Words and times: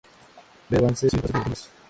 Ver 0.67 0.79
Avances 0.81 1.03
y 1.13 1.17
retrasos 1.17 1.31
de 1.33 1.37
válvulas. 1.41 1.69